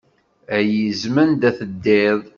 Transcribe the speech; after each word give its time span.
Ay 0.57 0.71
izem 0.89 1.15
anda 1.23 1.49
teddiḍ. 1.57 2.21